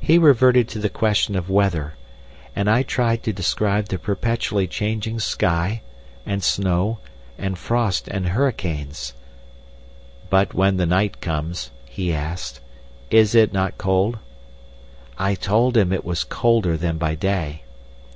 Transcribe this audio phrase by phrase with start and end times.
[0.00, 1.94] "He reverted to the question of weather,
[2.56, 5.82] and I tried to describe the perpetually changing sky,
[6.26, 6.98] and snow,
[7.38, 9.14] and frost and hurricanes.
[10.30, 12.58] 'But when the night comes,' he asked,
[13.08, 14.18] 'is it not cold?'
[15.16, 17.62] "I told him it was colder than by day.